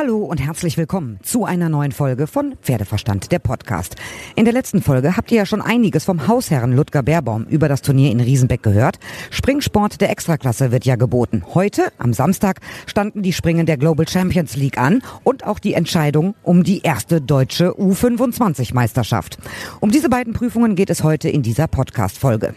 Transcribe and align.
Hallo 0.00 0.24
und 0.24 0.38
herzlich 0.38 0.78
willkommen 0.78 1.18
zu 1.22 1.44
einer 1.44 1.68
neuen 1.68 1.92
Folge 1.92 2.26
von 2.26 2.54
Pferdeverstand, 2.62 3.32
der 3.32 3.38
Podcast. 3.38 3.96
In 4.34 4.46
der 4.46 4.54
letzten 4.54 4.80
Folge 4.80 5.14
habt 5.14 5.30
ihr 5.30 5.36
ja 5.36 5.44
schon 5.44 5.60
einiges 5.60 6.06
vom 6.06 6.26
Hausherren 6.26 6.72
Ludger 6.72 7.02
Beerbaum 7.02 7.44
über 7.44 7.68
das 7.68 7.82
Turnier 7.82 8.10
in 8.10 8.18
Riesenbeck 8.18 8.62
gehört. 8.62 8.98
Springsport 9.28 10.00
der 10.00 10.08
Extraklasse 10.08 10.72
wird 10.72 10.86
ja 10.86 10.96
geboten. 10.96 11.42
Heute, 11.52 11.92
am 11.98 12.14
Samstag, 12.14 12.60
standen 12.86 13.22
die 13.22 13.34
Springen 13.34 13.66
der 13.66 13.76
Global 13.76 14.08
Champions 14.08 14.56
League 14.56 14.78
an 14.78 15.02
und 15.22 15.44
auch 15.44 15.58
die 15.58 15.74
Entscheidung 15.74 16.34
um 16.42 16.64
die 16.64 16.80
erste 16.80 17.20
deutsche 17.20 17.72
U25-Meisterschaft. 17.72 19.36
Um 19.80 19.90
diese 19.90 20.08
beiden 20.08 20.32
Prüfungen 20.32 20.76
geht 20.76 20.88
es 20.88 21.04
heute 21.04 21.28
in 21.28 21.42
dieser 21.42 21.66
Podcast-Folge. 21.66 22.54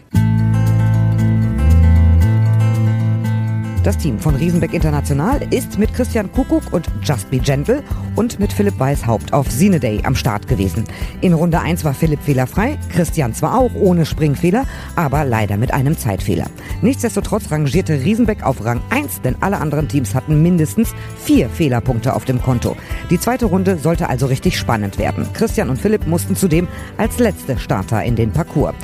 Das 3.84 3.98
Team 3.98 4.18
von 4.18 4.34
Riesenbeck 4.34 4.72
International 4.72 5.42
ist 5.50 5.78
mit 5.78 5.92
Christian 5.92 6.32
Kuckuck 6.32 6.72
und 6.72 6.90
Just 7.02 7.30
Be 7.30 7.38
Gentle 7.38 7.82
und 8.16 8.40
mit 8.40 8.50
Philipp 8.50 8.80
Weishaupt 8.80 9.34
auf 9.34 9.46
Day 9.58 10.00
am 10.04 10.16
Start 10.16 10.48
gewesen. 10.48 10.84
In 11.20 11.34
Runde 11.34 11.60
1 11.60 11.84
war 11.84 11.92
Philipp 11.92 12.22
fehlerfrei, 12.22 12.78
Christian 12.88 13.34
zwar 13.34 13.58
auch 13.58 13.72
ohne 13.74 14.06
Springfehler, 14.06 14.64
aber 14.96 15.26
leider 15.26 15.58
mit 15.58 15.74
einem 15.74 15.98
Zeitfehler. 15.98 16.46
Nichtsdestotrotz 16.80 17.50
rangierte 17.50 17.92
Riesenbeck 17.92 18.42
auf 18.42 18.64
Rang 18.64 18.80
1, 18.88 19.20
denn 19.20 19.36
alle 19.40 19.58
anderen 19.58 19.86
Teams 19.86 20.14
hatten 20.14 20.40
mindestens 20.40 20.94
vier 21.22 21.50
Fehlerpunkte 21.50 22.14
auf 22.14 22.24
dem 22.24 22.40
Konto. 22.40 22.78
Die 23.10 23.20
zweite 23.20 23.44
Runde 23.44 23.76
sollte 23.76 24.08
also 24.08 24.24
richtig 24.24 24.58
spannend 24.58 24.96
werden. 24.96 25.28
Christian 25.34 25.68
und 25.68 25.78
Philipp 25.78 26.06
mussten 26.06 26.36
zudem 26.36 26.68
als 26.96 27.18
letzte 27.18 27.58
Starter 27.58 28.02
in 28.02 28.16
den 28.16 28.32
Parcours. 28.32 28.74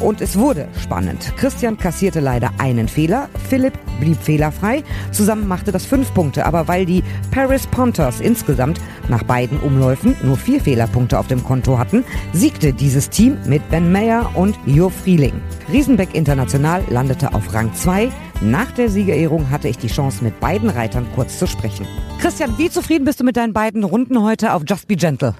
Und 0.00 0.20
es 0.20 0.38
wurde 0.38 0.68
spannend. 0.82 1.32
Christian 1.36 1.78
kassierte 1.78 2.20
leider 2.20 2.50
einen 2.58 2.88
Fehler, 2.88 3.28
Philipp 3.48 3.72
blieb 3.98 4.18
fehlerfrei. 4.22 4.82
Zusammen 5.10 5.48
machte 5.48 5.72
das 5.72 5.86
fünf 5.86 6.12
Punkte, 6.12 6.44
aber 6.44 6.68
weil 6.68 6.84
die 6.84 7.02
Paris 7.30 7.66
Panthers 7.66 8.20
insgesamt 8.20 8.80
nach 9.08 9.22
beiden 9.22 9.58
Umläufen 9.60 10.16
nur 10.22 10.36
vier 10.36 10.60
Fehlerpunkte 10.60 11.18
auf 11.18 11.28
dem 11.28 11.42
Konto 11.42 11.78
hatten, 11.78 12.04
siegte 12.32 12.72
dieses 12.72 13.08
Team 13.08 13.38
mit 13.46 13.68
Ben 13.70 13.90
Meyer 13.90 14.30
und 14.34 14.58
Jo 14.66 14.90
Frieling. 14.90 15.34
Riesenbeck 15.72 16.14
International 16.14 16.82
landete 16.90 17.32
auf 17.34 17.54
Rang 17.54 17.72
2. 17.72 18.10
Nach 18.42 18.70
der 18.72 18.90
Siegerehrung 18.90 19.50
hatte 19.50 19.68
ich 19.68 19.78
die 19.78 19.88
Chance, 19.88 20.22
mit 20.22 20.38
beiden 20.40 20.68
Reitern 20.68 21.06
kurz 21.14 21.38
zu 21.38 21.46
sprechen. 21.46 21.86
Christian, 22.20 22.58
wie 22.58 22.70
zufrieden 22.70 23.04
bist 23.04 23.20
du 23.20 23.24
mit 23.24 23.36
deinen 23.36 23.54
beiden 23.54 23.82
Runden 23.82 24.22
heute 24.22 24.52
auf 24.52 24.62
Just 24.66 24.88
Be 24.88 24.96
Gentle? 24.96 25.34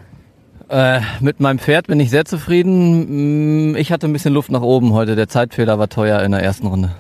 Äh, 0.69 1.01
mit 1.21 1.39
meinem 1.39 1.59
Pferd 1.59 1.87
bin 1.87 2.01
ich 2.01 2.11
sehr 2.11 2.25
zufrieden. 2.25 3.73
Mm, 3.73 3.77
ich 3.77 3.93
hatte 3.93 4.07
ein 4.07 4.13
bisschen 4.13 4.35
Luft 4.35 4.51
nach 4.51 4.63
oben 4.63 4.93
heute. 4.93 5.15
Der 5.15 5.29
Zeitfehler 5.29 5.79
war 5.79 5.89
teuer 5.89 6.23
in 6.23 6.33
der 6.33 6.43
ersten 6.43 6.67
Runde. 6.67 6.91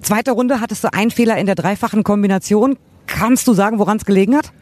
Zweite 0.00 0.32
Runde 0.32 0.60
hattest 0.60 0.84
du 0.84 0.92
einen 0.92 1.10
Fehler 1.10 1.36
in 1.36 1.46
der 1.46 1.56
dreifachen 1.56 2.04
Kombination. 2.04 2.76
Kannst 3.06 3.48
du 3.48 3.54
sagen, 3.54 3.78
woran 3.78 3.96
es 3.96 4.04
gelegen 4.04 4.36
hat? 4.36 4.52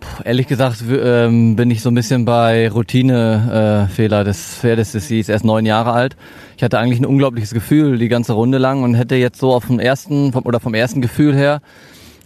Puh, 0.00 0.22
ehrlich 0.24 0.46
gesagt 0.46 0.84
ähm, 0.88 1.56
bin 1.56 1.70
ich 1.70 1.82
so 1.82 1.88
ein 1.88 1.94
bisschen 1.94 2.24
bei 2.24 2.68
Routinefehler 2.70 4.20
äh, 4.20 4.24
des 4.24 4.58
Pferdes. 4.58 4.92
Sie 4.92 5.18
ist 5.18 5.28
erst 5.28 5.44
neun 5.44 5.66
Jahre 5.66 5.92
alt. 5.92 6.16
Ich 6.56 6.62
hatte 6.62 6.78
eigentlich 6.78 7.00
ein 7.00 7.06
unglaubliches 7.06 7.52
Gefühl 7.52 7.98
die 7.98 8.08
ganze 8.08 8.34
Runde 8.34 8.58
lang 8.58 8.82
und 8.84 8.94
hätte 8.94 9.16
jetzt 9.16 9.40
so 9.40 9.52
auf 9.52 9.66
dem 9.66 9.80
ersten 9.80 10.32
vom, 10.32 10.44
oder 10.44 10.60
vom 10.60 10.74
ersten 10.74 11.00
Gefühl 11.00 11.34
her 11.34 11.60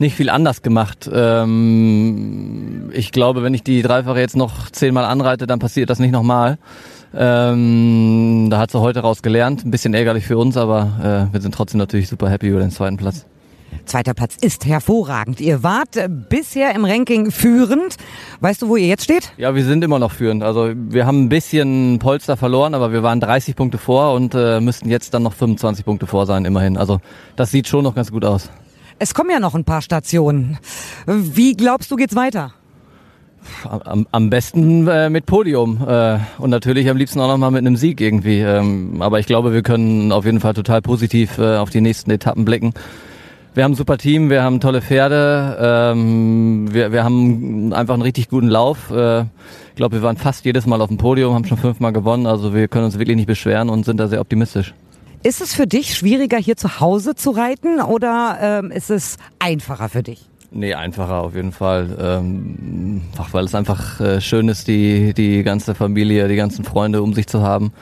nicht 0.01 0.15
viel 0.15 0.31
anders 0.31 0.63
gemacht. 0.63 1.09
Ähm, 1.13 2.91
ich 2.93 3.13
glaube, 3.13 3.43
wenn 3.43 3.55
ich 3.55 3.63
die 3.63 3.83
Dreifache 3.83 4.21
jetzt 4.21 4.37
noch 4.37 4.71
zehnmal 4.71 5.05
anreite, 5.05 5.47
dann 5.47 5.59
passiert 5.59 5.91
das 5.91 5.99
nicht 5.99 6.13
nochmal. 6.13 6.59
Ähm, 7.15 8.49
da 8.51 8.59
hat 8.59 8.71
sie 8.71 8.81
heute 8.81 9.01
raus 9.01 9.23
gelernt. 9.23 9.65
Ein 9.65 9.71
bisschen 9.71 9.95
ärgerlich 9.95 10.27
für 10.27 10.39
uns, 10.39 10.57
aber 10.57 11.29
äh, 11.31 11.33
wir 11.33 11.41
sind 11.41 11.55
trotzdem 11.55 11.79
natürlich 11.79 12.09
super 12.09 12.29
happy 12.29 12.49
über 12.49 12.61
den 12.61 12.71
zweiten 12.71 12.97
Platz. 12.97 13.25
Zweiter 13.85 14.13
Platz 14.15 14.37
ist 14.41 14.67
hervorragend. 14.67 15.41
Ihr 15.41 15.63
wart 15.63 15.97
äh, 15.97 16.09
bisher 16.09 16.75
im 16.75 16.85
Ranking 16.85 17.31
führend. 17.31 17.97
Weißt 18.41 18.63
du, 18.63 18.69
wo 18.69 18.77
ihr 18.77 18.87
jetzt 18.87 19.05
steht? 19.05 19.33
Ja, 19.39 19.55
wir 19.55 19.65
sind 19.65 19.83
immer 19.83 19.99
noch 19.99 20.13
führend. 20.13 20.43
Also 20.43 20.73
wir 20.75 21.07
haben 21.07 21.25
ein 21.25 21.29
bisschen 21.29 21.99
Polster 21.99 22.37
verloren, 22.37 22.75
aber 22.75 22.93
wir 22.93 23.03
waren 23.03 23.21
30 23.21 23.57
Punkte 23.57 23.79
vor 23.79 24.15
und 24.15 24.35
äh, 24.35 24.61
müssten 24.61 24.91
jetzt 24.91 25.15
dann 25.15 25.23
noch 25.23 25.33
25 25.33 25.85
Punkte 25.85 26.07
vor 26.07 26.27
sein, 26.27 26.45
immerhin. 26.45 26.77
Also 26.77 27.01
das 27.37 27.51
sieht 27.51 27.69
schon 27.69 27.85
noch 27.85 27.95
ganz 27.95 28.13
gut 28.13 28.25
aus. 28.25 28.51
Es 29.01 29.15
kommen 29.15 29.31
ja 29.31 29.39
noch 29.39 29.55
ein 29.55 29.65
paar 29.65 29.83
Stationen. 29.83 30.59
Wie 31.07 31.55
glaubst 31.55 31.91
du, 31.91 31.97
geht's 31.97 32.17
weiter? 32.17 32.53
Am, 33.65 34.07
am 34.11 34.29
besten 34.29 34.89
äh, 34.89 35.09
mit 35.09 35.25
Podium 35.25 35.81
äh, 35.87 36.19
und 36.39 36.51
natürlich 36.51 36.91
am 36.91 36.97
liebsten 36.97 37.21
auch 37.21 37.29
nochmal 37.29 37.53
mit 37.53 37.61
einem 37.61 37.77
Sieg 37.77 38.01
irgendwie. 38.01 38.41
Ähm, 38.41 39.01
aber 39.01 39.21
ich 39.21 39.27
glaube, 39.27 39.53
wir 39.53 39.63
können 39.63 40.11
auf 40.11 40.25
jeden 40.25 40.41
Fall 40.41 40.55
total 40.55 40.83
positiv 40.83 41.39
äh, 41.39 41.57
auf 41.57 41.71
die 41.71 41.81
nächsten 41.81 42.11
Etappen 42.11 42.45
blicken. 42.45 42.75
Wir 43.55 43.65
haben 43.65 43.73
ein 43.73 43.77
super 43.77 43.99
Team, 43.99 44.31
wir 44.31 44.43
haben 44.43 44.61
tolle 44.61 44.83
Pferde, 44.83 45.57
ähm, 45.61 46.73
wir, 46.73 46.93
wir 46.93 47.05
haben 47.05 47.73
einfach 47.73 47.95
einen 47.95 48.03
richtig 48.03 48.29
guten 48.29 48.49
Lauf. 48.49 48.91
Äh, 48.91 49.23
ich 49.23 49.77
glaube, 49.77 49.97
wir 49.97 50.03
waren 50.03 50.17
fast 50.17 50.45
jedes 50.45 50.67
Mal 50.67 50.81
auf 50.83 50.89
dem 50.89 50.99
Podium, 50.99 51.35
haben 51.35 51.45
schon 51.45 51.59
fünfmal 51.59 51.93
gewonnen, 51.93 52.27
also 52.27 52.53
wir 52.53 52.69
können 52.69 52.85
uns 52.85 52.99
wirklich 52.99 53.17
nicht 53.17 53.27
beschweren 53.27 53.69
und 53.71 53.85
sind 53.85 53.99
da 53.99 54.09
sehr 54.09 54.21
optimistisch. 54.21 54.75
Ist 55.25 55.41
es 55.41 55.53
für 55.53 55.67
dich 55.67 55.97
schwieriger, 55.97 56.39
hier 56.39 56.57
zu 56.57 56.81
Hause 56.81 57.15
zu 57.17 57.31
reiten 57.31 57.81
oder 57.81 58.39
ähm, 58.41 58.71
ist 58.71 58.89
es 58.89 59.17
einfacher 59.41 59.89
für 59.89 60.03
dich? 60.03 60.29
Nee, 60.51 60.75
einfacher 60.75 61.23
auf 61.23 61.35
jeden 61.35 61.53
Fall. 61.53 61.97
Ähm, 62.01 63.03
weil 63.33 63.45
es 63.45 63.55
einfach 63.55 64.01
äh, 64.01 64.21
schön 64.21 64.49
ist, 64.49 64.69
die, 64.69 65.13
die 65.15 65.43
ganze 65.43 65.75
Familie, 65.75 66.29
die 66.29 66.37
ganzen 66.37 66.65
Freunde 66.65 67.03
um 67.03 67.15
sich 67.15 67.27
zu 67.27 67.43
haben, 67.43 67.73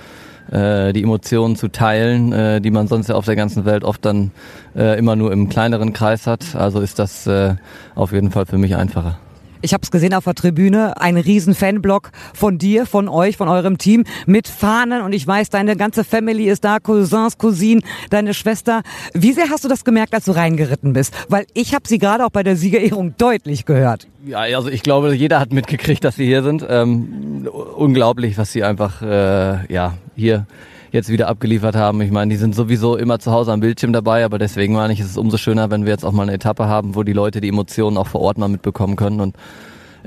äh, 0.51 0.95
die 0.95 1.03
Emotionen 1.03 1.57
zu 1.57 1.69
teilen, 1.69 2.33
äh, 2.33 2.61
die 2.61 2.71
man 2.71 2.89
sonst 2.89 3.09
ja 3.09 3.15
auf 3.15 3.27
der 3.27 3.37
ganzen 3.37 3.67
Welt 3.67 3.85
oft 3.85 4.05
dann 4.05 4.31
äh, 4.75 4.99
immer 4.99 5.15
nur 5.15 5.31
im 5.31 5.51
kleineren 5.51 5.93
Kreis 5.93 6.27
hat. 6.27 6.57
Also 6.57 6.81
ist 6.81 6.99
das 6.99 7.27
äh, 7.27 7.55
auf 7.95 8.13
jeden 8.13 8.31
Fall 8.31 8.47
für 8.47 8.59
mich 8.59 8.77
einfacher. 8.77 9.19
Ich 9.63 9.73
habe 9.73 9.83
es 9.83 9.91
gesehen 9.91 10.15
auf 10.15 10.25
der 10.25 10.35
Tribüne, 10.35 11.01
ein 11.01 11.17
riesen 11.17 11.55
Fanblock 11.55 12.11
von 12.35 12.59
dir, 12.59 12.87
von 12.87 13.09
euch, 13.09 13.37
von 13.37 13.49
eurem 13.49 13.79
Team 13.79 14.05
mit 14.27 14.49
Fahnen 14.49 15.03
und 15.03 15.13
ich 15.13 15.27
weiß, 15.27 15.51
deine 15.51 15.77
ganze 15.77 16.05
Family 16.05 16.49
ist 16.49 16.65
da, 16.65 16.79
Cousins, 16.79 17.39
Cousinen, 17.39 17.83
deine 18.11 18.35
Schwester. 18.35 18.83
Wie 19.13 19.33
sehr 19.33 19.49
hast 19.51 19.65
du 19.65 19.69
das 19.69 19.85
gemerkt, 19.85 20.15
als 20.15 20.27
du 20.27 20.33
reingeritten 20.33 20.93
bist? 20.93 21.15
Weil 21.29 21.47
ich 21.55 21.75
habe 21.75 21.89
sie 21.89 21.99
gerade 21.99 22.25
auch 22.25 22.31
bei 22.31 22.43
der 22.43 22.57
Siegerehrung 22.57 23.15
deutlich 23.19 23.65
gehört. 23.65 24.07
Ja, 24.25 24.41
also 24.41 24.69
ich 24.69 24.83
glaube, 24.83 25.15
jeder 25.15 25.39
hat 25.39 25.53
mitgekriegt, 25.53 26.03
dass 26.05 26.17
sie 26.17 26.27
hier 26.27 26.43
sind. 26.43 26.67
Ähm, 26.69 27.49
unglaublich, 27.77 28.39
was 28.39 28.53
sie 28.53 28.65
einfach 28.65 29.03
äh, 29.03 29.73
ja 29.73 29.95
hier 30.17 30.47
jetzt 30.93 31.09
wieder 31.09 31.29
abgeliefert 31.29 31.77
haben. 31.77 32.01
Ich 32.01 32.11
meine, 32.11 32.31
die 32.31 32.37
sind 32.37 32.55
sowieso 32.55 32.97
immer 32.97 33.19
zu 33.19 33.33
Hause 33.33 33.53
am 33.53 33.61
Bildschirm 33.61 33.93
dabei, 33.93 34.25
aber 34.25 34.39
deswegen 34.39 34.75
meine 34.75 34.93
ich, 34.93 35.01
ist 35.01 35.11
es 35.11 35.17
umso 35.17 35.37
schöner, 35.37 35.71
wenn 35.71 35.85
wir 35.85 35.93
jetzt 35.93 36.05
auch 36.05 36.13
mal 36.13 36.23
eine 36.23 36.33
Etappe 36.33 36.67
haben, 36.67 36.95
wo 36.95 37.03
die 37.03 37.13
Leute 37.13 37.41
die 37.41 37.49
Emotionen 37.49 37.97
auch 37.97 38.07
vor 38.07 38.21
Ort 38.21 38.39
mal 38.39 38.49
mitbekommen 38.49 38.97
können 38.97 39.21
und 39.21 39.37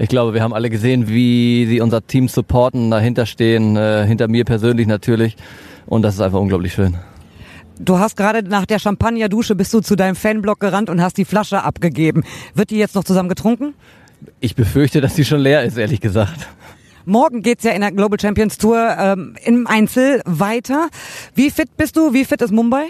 ich 0.02 0.08
glaube, 0.08 0.34
wir 0.34 0.42
haben 0.42 0.54
alle 0.54 0.70
gesehen, 0.70 1.10
wie 1.10 1.66
sie 1.66 1.82
unser 1.82 2.08
Team 2.08 2.30
supporten, 2.30 2.90
dahinter 2.90 3.26
stehen, 3.26 3.76
äh, 3.76 4.06
hinter 4.08 4.30
mir 4.30 4.46
persönlich 4.46 4.88
natürlich. 4.88 5.36
Und 5.88 6.04
das 6.04 6.14
ist 6.14 6.22
einfach 6.22 6.40
unglaublich 6.40 6.72
schön. 6.72 6.96
Du 7.80 8.00
hast 8.00 8.16
gerade 8.16 8.42
nach 8.44 8.66
der 8.66 8.80
Champagnerdusche 8.80 9.56
bist 9.56 9.74
du 9.74 9.82
zu 9.82 9.98
deinem 9.98 10.16
Fanblock 10.16 10.62
gerannt 10.62 10.90
und 10.90 11.02
hast 11.02 11.18
die 11.18 11.26
Flasche 11.26 11.64
abgegeben. 11.64 12.24
Wird 12.54 12.70
die 12.70 12.78
jetzt 12.78 12.96
noch 12.96 13.04
zusammen 13.04 13.28
getrunken? 13.28 13.74
Ich 14.40 14.56
befürchte, 14.56 15.02
dass 15.02 15.16
sie 15.16 15.26
schon 15.26 15.42
leer 15.42 15.64
ist, 15.64 15.78
ehrlich 15.78 16.00
gesagt. 16.00 16.48
Morgen 17.10 17.42
geht's 17.42 17.64
ja 17.64 17.72
in 17.72 17.82
der 17.82 17.92
Global 17.92 18.20
Champions 18.20 18.60
Tour 18.60 18.96
ähm, 19.00 19.34
im 19.44 19.66
Einzel 19.66 20.22
weiter. 20.26 20.90
Wie 21.34 21.50
fit 21.50 21.76
bist 21.76 21.98
du? 21.98 22.14
Wie 22.14 22.24
fit 22.24 22.40
ist 22.44 22.52
Mumbai? 22.52 22.86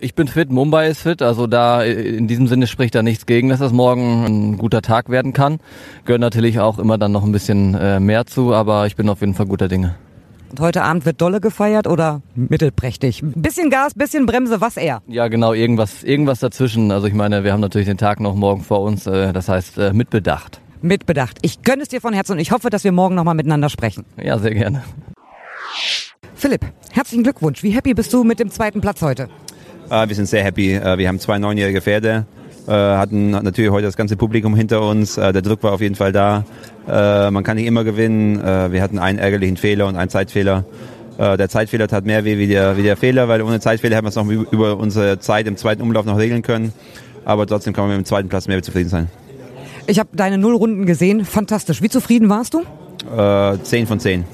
Ich 0.00 0.14
bin 0.14 0.26
fit, 0.26 0.50
Mumbai 0.50 0.88
ist 0.88 1.02
fit, 1.02 1.20
also 1.20 1.46
da 1.46 1.82
in 1.82 2.26
diesem 2.26 2.46
Sinne 2.46 2.66
spricht 2.66 2.94
da 2.94 3.02
nichts 3.02 3.26
gegen, 3.26 3.50
dass 3.50 3.58
das 3.58 3.72
morgen 3.72 4.24
ein 4.24 4.56
guter 4.56 4.80
Tag 4.80 5.10
werden 5.10 5.34
kann. 5.34 5.58
Gehört 6.06 6.22
natürlich 6.22 6.58
auch 6.58 6.78
immer 6.78 6.96
dann 6.96 7.12
noch 7.12 7.24
ein 7.24 7.32
bisschen 7.32 7.74
äh, 7.74 8.00
mehr 8.00 8.24
zu, 8.24 8.54
aber 8.54 8.86
ich 8.86 8.96
bin 8.96 9.10
auf 9.10 9.20
jeden 9.20 9.34
Fall 9.34 9.46
guter 9.46 9.68
Dinge. 9.68 9.94
Und 10.50 10.60
heute 10.60 10.82
Abend 10.82 11.04
wird 11.04 11.20
dolle 11.20 11.42
gefeiert 11.42 11.86
oder 11.86 12.22
mittelprächtig? 12.34 13.20
Bisschen 13.22 13.68
Gas, 13.68 13.92
bisschen 13.92 14.24
Bremse, 14.24 14.62
was 14.62 14.78
eher? 14.78 15.02
Ja, 15.08 15.28
genau, 15.28 15.52
irgendwas, 15.52 16.02
irgendwas 16.02 16.40
dazwischen. 16.40 16.90
Also 16.90 17.06
ich 17.06 17.14
meine, 17.14 17.44
wir 17.44 17.52
haben 17.52 17.60
natürlich 17.60 17.88
den 17.88 17.98
Tag 17.98 18.18
noch 18.18 18.34
morgen 18.34 18.62
vor 18.62 18.80
uns, 18.80 19.06
äh, 19.06 19.34
das 19.34 19.50
heißt 19.50 19.76
äh, 19.76 19.92
mit 19.92 20.08
Bedacht 20.08 20.62
mit 20.82 21.06
Bedacht. 21.06 21.38
Ich 21.42 21.62
gönne 21.62 21.82
es 21.82 21.88
dir 21.88 22.00
von 22.00 22.14
Herzen 22.14 22.32
und 22.32 22.38
ich 22.38 22.52
hoffe, 22.52 22.70
dass 22.70 22.84
wir 22.84 22.92
morgen 22.92 23.14
nochmal 23.14 23.34
miteinander 23.34 23.68
sprechen. 23.68 24.04
Ja, 24.22 24.38
sehr 24.38 24.54
gerne. 24.54 24.82
Philipp, 26.34 26.66
herzlichen 26.92 27.22
Glückwunsch. 27.22 27.62
Wie 27.62 27.70
happy 27.70 27.94
bist 27.94 28.12
du 28.12 28.22
mit 28.22 28.38
dem 28.38 28.50
zweiten 28.50 28.80
Platz 28.80 29.02
heute? 29.02 29.28
Uh, 29.90 30.08
wir 30.08 30.14
sind 30.14 30.26
sehr 30.26 30.44
happy. 30.44 30.76
Uh, 30.76 30.98
wir 30.98 31.08
haben 31.08 31.18
zwei 31.18 31.38
neunjährige 31.38 31.80
Pferde, 31.80 32.26
uh, 32.66 32.72
hatten 32.72 33.30
natürlich 33.30 33.70
heute 33.70 33.86
das 33.86 33.96
ganze 33.96 34.16
Publikum 34.16 34.54
hinter 34.54 34.82
uns. 34.82 35.14
der 35.14 35.32
Druck 35.42 35.62
war 35.62 35.72
auf 35.72 35.80
jeden 35.80 35.94
Fall 35.94 36.12
da. 36.12 36.44
man 36.86 37.42
kann 37.44 37.56
nicht 37.56 37.66
immer 37.66 37.84
gewinnen. 37.84 38.42
wir 38.72 38.82
hatten 38.82 38.98
einen 38.98 39.18
ärgerlichen 39.18 39.56
Fehler 39.56 39.86
und 39.86 39.96
einen 39.96 40.10
Zeitfehler. 40.10 40.64
der 41.18 41.48
Zeitfehler 41.48 41.88
tat 41.88 42.04
mehr 42.04 42.24
weh 42.24 42.36
wie 42.38 42.48
der, 42.48 42.76
wie 42.76 42.82
der 42.82 42.96
Fehler, 42.96 43.28
weil 43.28 43.42
ohne 43.42 43.60
Zeitfehler 43.60 43.96
hätten 43.96 44.06
wir 44.06 44.10
es 44.10 44.16
noch 44.16 44.28
über 44.28 44.76
unsere 44.76 45.18
Zeit 45.20 45.46
im 45.46 45.56
zweiten 45.56 45.82
Umlauf 45.82 46.04
noch 46.04 46.18
regeln 46.18 46.42
können. 46.42 46.72
Aber 47.24 47.46
trotzdem 47.46 47.72
kann 47.72 47.84
man 47.84 47.96
mit 47.96 48.06
dem 48.06 48.08
zweiten 48.08 48.28
Platz 48.28 48.46
mehr 48.46 48.62
zufrieden 48.62 48.88
sein. 48.88 49.08
Ich 49.88 49.98
habe 50.00 50.10
deine 50.14 50.36
Nullrunden 50.38 50.84
gesehen. 50.84 51.24
Fantastisch. 51.24 51.80
Wie 51.80 51.88
zufrieden 51.88 52.28
warst 52.28 52.54
du? 52.54 52.62
Äh, 53.16 53.58
10 53.62 53.86
von 53.86 54.00
10. 54.00 54.24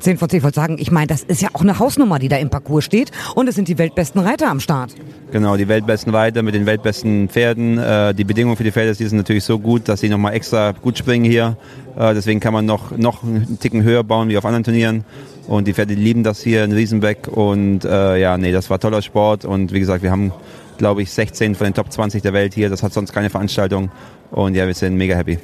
10 0.00 0.18
von 0.18 0.28
10. 0.28 0.38
Ich 0.38 0.44
wollte 0.44 0.56
sagen, 0.56 0.76
ich 0.78 0.90
meine, 0.90 1.06
das 1.06 1.22
ist 1.22 1.40
ja 1.40 1.48
auch 1.54 1.62
eine 1.62 1.78
Hausnummer, 1.78 2.18
die 2.18 2.28
da 2.28 2.36
im 2.36 2.50
Parcours 2.50 2.84
steht. 2.84 3.10
Und 3.34 3.48
es 3.48 3.54
sind 3.54 3.68
die 3.68 3.78
weltbesten 3.78 4.20
Reiter 4.20 4.50
am 4.50 4.60
Start. 4.60 4.94
Genau, 5.30 5.56
die 5.56 5.66
weltbesten 5.66 6.14
Reiter 6.14 6.42
mit 6.42 6.54
den 6.54 6.66
weltbesten 6.66 7.30
Pferden. 7.30 7.78
Äh, 7.78 8.12
die 8.14 8.24
Bedingungen 8.24 8.56
für 8.56 8.64
die 8.64 8.72
Pferde 8.72 8.94
sind 8.94 9.16
natürlich 9.16 9.44
so 9.44 9.58
gut, 9.58 9.88
dass 9.88 10.00
sie 10.00 10.10
nochmal 10.10 10.34
extra 10.34 10.72
gut 10.72 10.98
springen 10.98 11.24
hier. 11.24 11.56
Äh, 11.96 12.12
deswegen 12.12 12.40
kann 12.40 12.52
man 12.52 12.66
noch, 12.66 12.96
noch 12.96 13.22
einen 13.22 13.58
Ticken 13.60 13.82
höher 13.82 14.04
bauen 14.04 14.28
wie 14.28 14.36
auf 14.36 14.44
anderen 14.44 14.64
Turnieren. 14.64 15.04
Und 15.46 15.66
die 15.68 15.72
Pferde 15.72 15.94
lieben 15.94 16.22
das 16.22 16.42
hier 16.42 16.64
in 16.64 16.72
Riesenbeck. 16.72 17.28
Und 17.28 17.86
äh, 17.86 18.18
ja, 18.18 18.36
nee, 18.36 18.52
das 18.52 18.68
war 18.68 18.78
toller 18.78 19.00
Sport. 19.00 19.46
Und 19.46 19.72
wie 19.72 19.80
gesagt, 19.80 20.02
wir 20.02 20.10
haben, 20.10 20.32
glaube 20.76 21.00
ich, 21.00 21.10
16 21.10 21.54
von 21.54 21.64
den 21.64 21.74
Top 21.74 21.90
20 21.90 22.20
der 22.20 22.34
Welt 22.34 22.52
hier. 22.52 22.68
Das 22.68 22.82
hat 22.82 22.92
sonst 22.92 23.14
keine 23.14 23.30
Veranstaltung. 23.30 23.90
Und 24.32 24.54
ja, 24.54 24.66
wir 24.66 24.74
sind 24.74 24.96
mega 24.96 25.14
happy. 25.14 25.38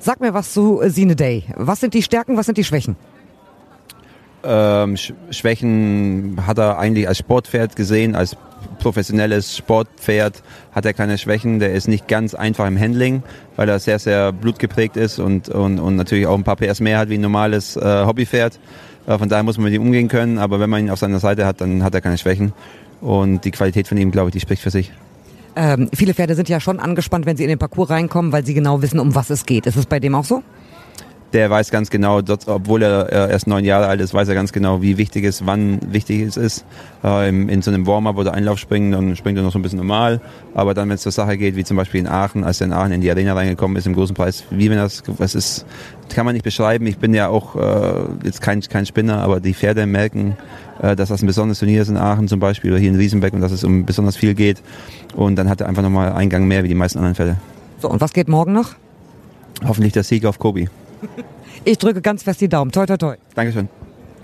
Sag 0.00 0.20
mir 0.20 0.34
was 0.34 0.52
zu 0.52 0.80
Sine 0.86 1.14
Day. 1.14 1.44
Was 1.54 1.80
sind 1.80 1.94
die 1.94 2.02
Stärken, 2.02 2.36
was 2.36 2.46
sind 2.46 2.58
die 2.58 2.64
Schwächen? 2.64 2.96
Ähm, 4.42 4.96
Schwächen 5.30 6.38
hat 6.44 6.58
er 6.58 6.78
eigentlich 6.78 7.06
als 7.06 7.18
Sportpferd 7.18 7.76
gesehen, 7.76 8.16
als 8.16 8.36
professionelles 8.78 9.56
Sportpferd 9.56 10.42
hat 10.72 10.86
er 10.86 10.94
keine 10.94 11.18
Schwächen. 11.18 11.60
Der 11.60 11.72
ist 11.74 11.86
nicht 11.86 12.08
ganz 12.08 12.34
einfach 12.34 12.66
im 12.66 12.80
Handling, 12.80 13.22
weil 13.54 13.68
er 13.68 13.78
sehr, 13.78 13.98
sehr 13.98 14.32
blutgeprägt 14.32 14.96
ist 14.96 15.18
und, 15.18 15.48
und, 15.50 15.78
und 15.78 15.96
natürlich 15.96 16.26
auch 16.26 16.36
ein 16.36 16.42
paar 16.42 16.56
PS 16.56 16.80
mehr 16.80 16.98
hat 16.98 17.10
wie 17.10 17.18
ein 17.18 17.20
normales 17.20 17.76
äh, 17.76 18.04
Hobbypferd. 18.06 18.58
Äh, 19.06 19.18
von 19.18 19.28
daher 19.28 19.44
muss 19.44 19.58
man 19.58 19.64
mit 19.64 19.74
ihm 19.74 19.82
umgehen 19.82 20.08
können, 20.08 20.38
aber 20.38 20.58
wenn 20.58 20.70
man 20.70 20.80
ihn 20.80 20.90
auf 20.90 20.98
seiner 20.98 21.20
Seite 21.20 21.46
hat, 21.46 21.60
dann 21.60 21.84
hat 21.84 21.94
er 21.94 22.00
keine 22.00 22.18
Schwächen. 22.18 22.52
Und 23.00 23.44
die 23.44 23.50
Qualität 23.50 23.86
von 23.88 23.98
ihm, 23.98 24.10
glaube 24.10 24.30
ich, 24.30 24.32
die 24.32 24.40
spricht 24.40 24.62
für 24.62 24.70
sich. 24.70 24.90
Ähm, 25.54 25.88
viele 25.94 26.14
Pferde 26.14 26.34
sind 26.34 26.48
ja 26.48 26.60
schon 26.60 26.80
angespannt, 26.80 27.26
wenn 27.26 27.36
sie 27.36 27.42
in 27.42 27.48
den 27.48 27.58
Parcours 27.58 27.90
reinkommen, 27.90 28.32
weil 28.32 28.44
sie 28.44 28.54
genau 28.54 28.82
wissen, 28.82 28.98
um 28.98 29.14
was 29.14 29.30
es 29.30 29.44
geht. 29.46 29.66
Ist 29.66 29.76
es 29.76 29.86
bei 29.86 30.00
dem 30.00 30.14
auch 30.14 30.24
so? 30.24 30.42
Der 31.32 31.50
weiß 31.50 31.70
ganz 31.70 31.90
genau, 31.90 32.20
dort, 32.20 32.46
obwohl 32.46 32.82
er 32.82 33.30
erst 33.30 33.46
neun 33.46 33.64
Jahre 33.64 33.86
alt 33.86 34.00
ist, 34.00 34.12
weiß 34.12 34.28
er 34.28 34.34
ganz 34.34 34.52
genau, 34.52 34.82
wie 34.82 34.98
wichtig 34.98 35.24
es, 35.24 35.46
wann 35.46 35.80
wichtig 35.92 36.20
es 36.22 36.36
ist. 36.36 36.64
Äh, 37.02 37.28
in 37.28 37.62
so 37.62 37.70
einem 37.70 37.86
Warm-up 37.86 38.16
oder 38.18 38.34
Einlauf 38.34 38.58
springen, 38.58 38.92
dann 38.92 39.16
springt 39.16 39.38
er 39.38 39.42
noch 39.42 39.52
so 39.52 39.58
ein 39.58 39.62
bisschen 39.62 39.78
normal. 39.78 40.20
Aber 40.54 40.74
dann, 40.74 40.88
wenn 40.88 40.96
es 40.96 41.02
zur 41.02 41.12
Sache 41.12 41.38
geht, 41.38 41.56
wie 41.56 41.64
zum 41.64 41.76
Beispiel 41.76 42.00
in 42.00 42.06
Aachen, 42.06 42.44
als 42.44 42.60
er 42.60 42.66
in 42.66 42.72
Aachen 42.72 42.92
in 42.92 43.00
die 43.00 43.10
Arena 43.10 43.34
reingekommen 43.34 43.76
ist 43.76 43.86
im 43.86 43.94
großen 43.94 44.14
Preis, 44.14 44.44
wie 44.50 44.70
wenn 44.70 44.78
das, 44.78 45.02
was 45.06 45.34
ist, 45.34 45.64
kann 46.14 46.26
man 46.26 46.34
nicht 46.34 46.44
beschreiben. 46.44 46.86
Ich 46.86 46.98
bin 46.98 47.14
ja 47.14 47.28
auch 47.28 47.56
äh, 47.56 48.04
jetzt 48.24 48.42
kein, 48.42 48.60
kein 48.60 48.84
Spinner, 48.84 49.22
aber 49.22 49.40
die 49.40 49.54
Pferde 49.54 49.86
merken, 49.86 50.36
äh, 50.82 50.94
dass 50.94 51.08
das 51.08 51.22
ein 51.22 51.26
besonderes 51.26 51.60
Turnier 51.60 51.82
ist 51.82 51.88
in 51.88 51.96
Aachen 51.96 52.28
zum 52.28 52.40
Beispiel 52.40 52.72
oder 52.72 52.80
hier 52.80 52.90
in 52.90 52.96
Riesenbeck 52.96 53.32
und 53.32 53.40
dass 53.40 53.52
es 53.52 53.64
um 53.64 53.86
besonders 53.86 54.16
viel 54.16 54.34
geht. 54.34 54.62
Und 55.14 55.36
dann 55.36 55.48
hat 55.48 55.62
er 55.62 55.68
einfach 55.68 55.82
nochmal 55.82 56.12
einen 56.12 56.28
Gang 56.28 56.46
mehr 56.46 56.62
wie 56.64 56.68
die 56.68 56.74
meisten 56.74 56.98
anderen 56.98 57.14
Pferde. 57.14 57.36
So, 57.80 57.88
und 57.88 58.00
was 58.00 58.12
geht 58.12 58.28
morgen 58.28 58.52
noch? 58.52 58.74
Hoffentlich 59.64 59.92
der 59.92 60.02
Sieg 60.02 60.24
auf 60.24 60.38
Kobi. 60.38 60.68
Ich 61.64 61.78
drücke 61.78 62.00
ganz 62.00 62.22
fest 62.22 62.40
die 62.40 62.48
Daumen. 62.48 62.72
Toi, 62.72 62.86
toi, 62.86 62.96
toi. 62.96 63.16
Dankeschön. 63.34 63.68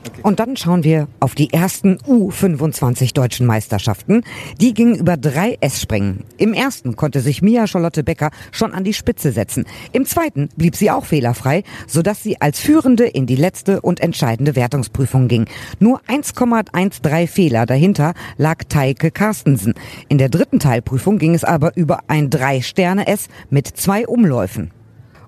Okay. 0.07 0.21
Und 0.23 0.41
dann 0.41 0.57
schauen 0.57 0.85
wir 0.85 1.09
auf 1.21 1.35
die 1.35 1.53
ersten 1.53 1.99
U25 1.99 3.15
deutschen 3.15 3.47
Meisterschaften. 3.47 4.23
Die 4.61 4.73
gingen 4.73 4.95
über 4.95 5.17
drei 5.17 5.59
S-Springen. 5.61 6.25
Im 6.37 6.55
ersten 6.55 6.97
konnte 6.97 7.21
sich 7.21 7.43
Mia 7.43 7.67
Charlotte 7.67 8.05
Becker 8.05 8.31
schon 8.53 8.73
an 8.73 8.85
die 8.85 8.95
Spitze 8.95 9.33
setzen. 9.33 9.67
Im 9.93 10.07
zweiten 10.07 10.49
blieb 10.57 10.77
sie 10.77 10.91
auch 10.91 11.05
fehlerfrei, 11.05 11.63
sodass 11.87 12.23
sie 12.23 12.41
als 12.41 12.61
Führende 12.61 13.07
in 13.07 13.27
die 13.27 13.37
letzte 13.37 13.81
und 13.81 14.01
entscheidende 14.01 14.57
Wertungsprüfung 14.57 15.29
ging. 15.29 15.47
Nur 15.81 16.01
1,13 16.09 17.27
Fehler 17.27 17.67
dahinter 17.67 18.15
lag 18.37 18.65
Teike 18.69 19.11
Carstensen. 19.11 19.75
In 20.09 20.19
der 20.19 20.29
dritten 20.29 20.61
Teilprüfung 20.61 21.19
ging 21.19 21.35
es 21.35 21.45
aber 21.45 21.77
über 21.77 22.01
ein 22.07 22.31
Drei-Sterne-S 22.31 23.29
mit 23.51 23.67
zwei 23.67 24.07
Umläufen. 24.07 24.71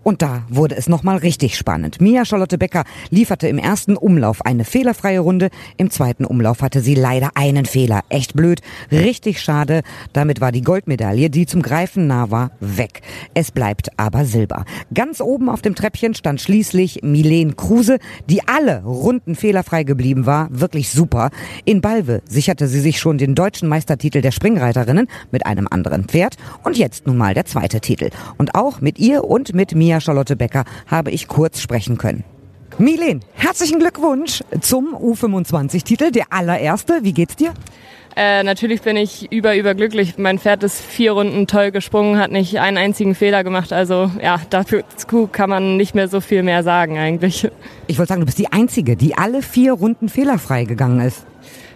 Und 0.02 0.22
da 0.22 0.44
wurde 0.48 0.76
es 0.76 0.88
nochmal 0.88 1.18
richtig 1.18 1.56
spannend. 1.58 2.00
Mia 2.00 2.24
Charlotte 2.24 2.56
Becker 2.56 2.84
lieferte 3.10 3.48
im 3.48 3.58
ersten 3.58 3.96
Umlauf 3.96 4.44
eine 4.46 4.64
fehlerfreie 4.64 5.20
Runde. 5.20 5.50
Im 5.76 5.90
zweiten 5.90 6.24
Umlauf 6.24 6.62
hatte 6.62 6.80
sie 6.80 6.94
leider 6.94 7.32
einen 7.34 7.66
Fehler. 7.66 8.02
Echt 8.08 8.34
blöd. 8.34 8.62
Richtig 8.90 9.42
schade. 9.42 9.82
Damit 10.14 10.40
war 10.40 10.52
die 10.52 10.62
Goldmedaille, 10.62 11.28
die 11.28 11.44
zum 11.44 11.60
Greifen 11.60 12.06
nah 12.06 12.30
war, 12.30 12.52
weg. 12.60 13.02
Es 13.34 13.50
bleibt 13.50 13.90
aber 13.98 14.24
Silber. 14.24 14.64
Ganz 14.94 15.20
oben 15.20 15.50
auf 15.50 15.60
dem 15.60 15.74
Treppchen 15.74 16.14
stand 16.14 16.40
schließlich 16.40 17.00
Milene 17.02 17.52
Kruse, 17.52 17.98
die 18.28 18.46
alle 18.48 18.82
Runden 18.82 19.34
fehlerfrei 19.34 19.84
geblieben 19.84 20.24
war. 20.24 20.48
Wirklich 20.50 20.90
super. 20.90 21.30
In 21.66 21.82
Balve 21.82 22.22
sicherte 22.26 22.68
sie 22.68 22.80
sich 22.80 22.98
schon 22.98 23.18
den 23.18 23.34
deutschen 23.34 23.68
Meistertitel 23.68 24.22
der 24.22 24.32
Springreiterinnen 24.32 25.08
mit 25.30 25.44
einem 25.44 25.68
anderen 25.70 26.04
Pferd. 26.04 26.36
Und 26.64 26.78
jetzt 26.78 27.06
nun 27.06 27.18
mal 27.18 27.34
der 27.34 27.44
zweite 27.44 27.80
Titel. 27.80 28.08
Und 28.38 28.54
auch 28.54 28.80
mit 28.80 28.98
ihr 28.98 29.24
und 29.24 29.52
mit 29.52 29.74
mir 29.74 29.89
Mia 29.90 30.00
Charlotte 30.00 30.36
Becker 30.36 30.64
habe 30.86 31.10
ich 31.10 31.26
kurz 31.26 31.60
sprechen 31.60 31.98
können. 31.98 32.22
Milen, 32.78 33.24
herzlichen 33.34 33.80
Glückwunsch 33.80 34.44
zum 34.60 34.94
U25-Titel, 34.94 36.12
der 36.12 36.26
allererste. 36.30 37.00
Wie 37.02 37.12
geht's 37.12 37.34
dir? 37.34 37.52
Äh, 38.14 38.44
natürlich 38.44 38.82
bin 38.82 38.96
ich 38.96 39.32
über, 39.32 39.56
überglücklich. 39.56 40.16
Mein 40.16 40.38
Pferd 40.38 40.62
ist 40.62 40.80
vier 40.80 41.10
Runden 41.10 41.48
toll 41.48 41.72
gesprungen, 41.72 42.20
hat 42.20 42.30
nicht 42.30 42.60
einen 42.60 42.78
einzigen 42.78 43.16
Fehler 43.16 43.42
gemacht. 43.42 43.72
Also 43.72 44.12
ja, 44.22 44.40
dazu 44.48 45.26
kann 45.26 45.50
man 45.50 45.76
nicht 45.76 45.96
mehr 45.96 46.06
so 46.06 46.20
viel 46.20 46.44
mehr 46.44 46.62
sagen 46.62 46.96
eigentlich. 46.96 47.48
Ich 47.88 47.98
wollte 47.98 48.10
sagen, 48.10 48.20
du 48.20 48.26
bist 48.26 48.38
die 48.38 48.52
Einzige, 48.52 48.94
die 48.94 49.18
alle 49.18 49.42
vier 49.42 49.72
Runden 49.72 50.08
fehlerfrei 50.08 50.66
gegangen 50.66 51.00
ist 51.00 51.26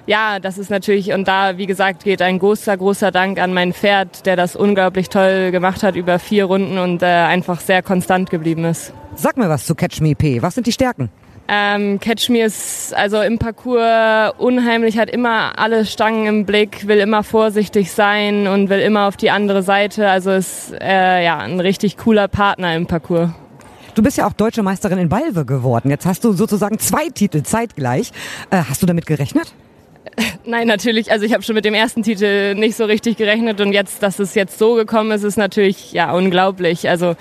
ja, 0.07 0.39
das 0.39 0.59
ist 0.59 0.71
natürlich, 0.71 1.13
und 1.13 1.27
da, 1.27 1.57
wie 1.59 1.67
gesagt, 1.67 2.05
geht 2.05 2.21
ein 2.23 2.39
großer, 2.39 2.77
großer 2.77 3.11
Dank 3.11 3.39
an 3.41 3.55
mein 3.55 3.73
Pferd, 3.73 4.27
der 4.27 4.37
das 4.37 4.57
unglaublich 4.57 5.09
toll 5.09 5.51
gemacht 5.51 5.83
hat 5.83 5.97
über 5.97 6.19
vier 6.19 6.45
Runden 6.45 6.79
und 6.79 7.03
äh, 7.03 7.07
einfach 7.07 7.61
sehr 7.61 7.83
konstant 7.83 8.31
geblieben 8.31 8.65
ist. 8.65 8.93
Sag 9.15 9.37
mir 9.37 9.49
was 9.49 9.65
zu 9.67 9.75
Catch 9.75 10.01
Me 10.01 10.15
P. 10.15 10.43
Was 10.43 10.55
sind 10.55 10.67
die 10.67 10.73
Stärken? 10.73 11.11
Ähm, 11.47 12.01
Catch 12.01 12.31
Me 12.31 12.43
ist 12.43 12.95
also 12.95 13.21
im 13.21 13.39
Parcours 13.39 14.33
unheimlich, 14.39 14.97
hat 14.97 15.11
immer 15.11 15.59
alle 15.59 15.85
Stangen 15.85 16.27
im 16.27 16.47
Blick, 16.47 16.89
will 16.89 16.99
immer 16.99 17.23
vorsichtig 17.23 17.93
sein 17.93 18.47
und 18.47 18.71
will 18.71 18.81
immer 18.81 19.07
auf 19.07 19.17
die 19.17 19.31
andere 19.31 19.63
Seite. 19.63 20.09
Also 20.09 20.33
ist 20.33 20.73
äh, 20.81 21.25
ja 21.25 21.39
ein 21.39 21.61
richtig 21.61 21.99
cooler 21.99 22.29
Partner 22.29 22.75
im 22.75 22.87
Parcours. 22.87 23.31
Du 23.95 24.03
bist 24.03 24.17
ja 24.17 24.27
auch 24.27 24.33
deutsche 24.33 24.63
Meisterin 24.63 24.99
in 24.99 25.09
Balve 25.09 25.45
geworden. 25.45 25.91
Jetzt 25.91 26.07
hast 26.07 26.25
du 26.25 26.33
sozusagen 26.33 26.79
zwei 26.79 27.11
Titel 27.11 27.43
zeitgleich. 27.43 28.11
Äh, 28.51 28.63
hast 28.69 28.83
du 28.83 28.87
damit 28.87 29.07
gerechnet? 29.07 29.55
Nein, 30.45 30.67
natürlich. 30.67 31.11
Also 31.11 31.25
ich 31.25 31.33
habe 31.33 31.43
schon 31.43 31.55
mit 31.55 31.65
dem 31.65 31.75
ersten 31.75 32.03
Titel 32.03 32.55
nicht 32.55 32.77
so 32.77 32.85
richtig 32.85 33.17
gerechnet 33.17 33.61
und 33.61 33.73
jetzt, 33.73 34.03
dass 34.03 34.19
es 34.19 34.35
jetzt 34.35 34.59
so 34.59 34.75
gekommen 34.75 35.11
ist, 35.11 35.23
ist 35.23 35.37
natürlich 35.37 35.93
ja 35.93 36.13
unglaublich. 36.13 36.89
Also 36.89 37.17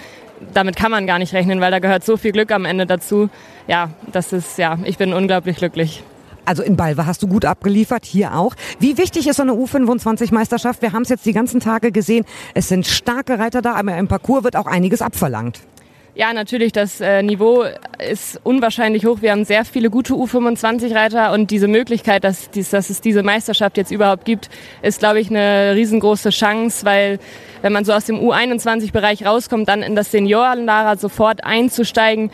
damit 0.53 0.75
kann 0.75 0.91
man 0.91 1.07
gar 1.07 1.19
nicht 1.19 1.33
rechnen, 1.33 1.61
weil 1.61 1.71
da 1.71 1.79
gehört 1.79 2.03
so 2.03 2.17
viel 2.17 2.31
Glück 2.31 2.51
am 2.51 2.65
Ende 2.65 2.85
dazu. 2.85 3.29
Ja, 3.67 3.91
das 4.11 4.33
ist 4.33 4.57
ja, 4.57 4.77
ich 4.83 4.97
bin 4.97 5.13
unglaublich 5.13 5.57
glücklich. 5.57 6.03
Also 6.45 6.61
in 6.61 6.75
Balve 6.75 7.05
hast 7.05 7.23
du 7.23 7.27
gut 7.27 7.45
abgeliefert, 7.45 8.05
hier 8.05 8.35
auch. 8.35 8.55
Wie 8.79 8.97
wichtig 8.97 9.27
ist 9.27 9.37
so 9.37 9.43
eine 9.43 9.53
U25-Meisterschaft? 9.53 10.81
Wir 10.81 10.91
haben 10.91 11.03
es 11.03 11.09
jetzt 11.09 11.25
die 11.25 11.31
ganzen 11.31 11.61
Tage 11.61 11.93
gesehen. 11.93 12.25
Es 12.53 12.67
sind 12.67 12.85
starke 12.85 13.39
Reiter 13.39 13.61
da, 13.61 13.75
aber 13.75 13.95
im 13.95 14.09
Parcours 14.09 14.43
wird 14.43 14.57
auch 14.57 14.65
einiges 14.65 15.01
abverlangt. 15.01 15.61
Ja, 16.15 16.31
natürlich, 16.31 16.71
das 16.71 17.01
äh, 17.01 17.23
Niveau 17.23 17.63
ist 17.97 18.39
unwahrscheinlich 18.43 19.03
hoch. 19.03 19.17
Wir 19.21 19.31
haben 19.31 19.45
sehr 19.45 19.65
viele 19.65 19.89
gute 19.89 20.13
U25-Reiter 20.13 21.31
und 21.31 21.49
diese 21.49 21.67
Möglichkeit, 21.67 22.23
dass, 22.23 22.51
dies, 22.51 22.69
dass 22.69 22.91
es 22.91 23.01
diese 23.01 23.23
Meisterschaft 23.23 23.77
jetzt 23.77 23.89
überhaupt 23.89 24.23
gibt, 24.23 24.51
ist, 24.83 24.99
glaube 24.99 25.19
ich, 25.19 25.31
eine 25.31 25.73
riesengroße 25.73 26.29
Chance, 26.29 26.85
weil 26.85 27.17
wenn 27.63 27.73
man 27.73 27.83
so 27.83 27.93
aus 27.93 28.05
dem 28.05 28.19
U21-Bereich 28.19 29.25
rauskommt, 29.25 29.67
dann 29.67 29.81
in 29.81 29.95
das 29.95 30.11
Seniorenlager 30.11 30.99
sofort 30.99 31.43
einzusteigen, 31.43 32.29